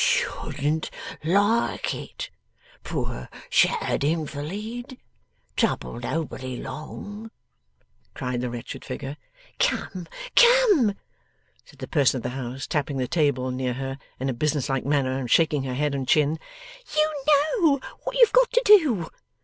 'Shouldn't 0.03 0.89
like 1.23 1.93
it. 1.93 2.31
Poor 2.83 3.29
shattered 3.51 4.03
invalid. 4.03 4.97
Trouble 5.55 5.99
nobody 5.99 6.57
long,' 6.57 7.29
cried 8.15 8.41
the 8.41 8.49
wretched 8.49 8.83
figure. 8.83 9.15
'Come, 9.59 10.07
come!' 10.35 10.95
said 11.65 11.77
the 11.77 11.87
person 11.87 12.17
of 12.17 12.23
the 12.23 12.29
house, 12.29 12.65
tapping 12.65 12.97
the 12.97 13.07
table 13.07 13.51
near 13.51 13.73
her 13.75 13.99
in 14.19 14.27
a 14.27 14.33
business 14.33 14.69
like 14.69 14.85
manner, 14.87 15.19
and 15.19 15.29
shaking 15.29 15.61
her 15.65 15.75
head 15.75 15.93
and 15.93 16.09
her 16.09 16.11
chin; 16.11 16.39
'you 16.97 17.13
know 17.59 17.79
what 18.03 18.15
you've 18.17 18.33
got 18.33 18.51
to 18.53 18.61
do. 18.65 19.07